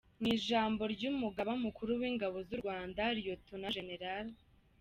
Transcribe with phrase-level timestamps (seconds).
[0.19, 3.49] Mu ijambo rye Umugaba Mukuru w’Ingabo z’u Rwanda, Lt
[4.01, 4.27] Gen.